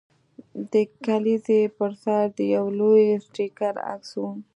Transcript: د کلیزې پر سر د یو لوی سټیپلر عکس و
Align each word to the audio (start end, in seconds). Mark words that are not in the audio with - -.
د 0.71 0.73
کلیزې 1.05 1.61
پر 1.77 1.91
سر 2.03 2.23
د 2.37 2.39
یو 2.55 2.65
لوی 2.79 3.05
سټیپلر 3.25 3.75
عکس 3.91 4.11
و 4.19 4.23